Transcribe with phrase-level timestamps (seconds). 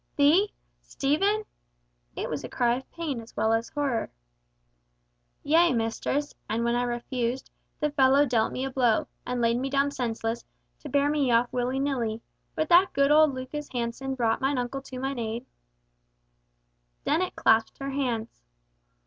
[0.15, 0.51] "Thee!
[0.81, 1.43] Stephen!"
[2.15, 4.09] It was a cry of pain as well as horror.
[5.43, 9.69] "Yea, mistress; and when I refused, the fellow dealt me a blow, and laid me
[9.69, 10.43] down senseless,
[10.79, 12.23] to bear me off willy nilly,
[12.55, 15.45] but that good old Lucas Hansen brought mine uncle to mine aid—"
[17.05, 18.41] Dennet clasped her hands.